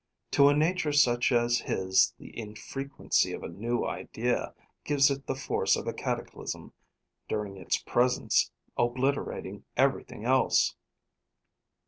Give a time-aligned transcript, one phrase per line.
[0.31, 5.35] To a nature such as his the infrequency of a new idea gives it the
[5.35, 6.73] force of a cataclysm;
[7.29, 10.73] during its presence, obliterating everything else.